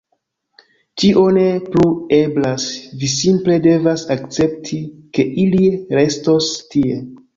[1.01, 1.85] Tio ne plu
[2.17, 2.65] eblas.
[3.03, 4.81] Vi simple devas akcepti,
[5.19, 6.99] ke ili restos tie.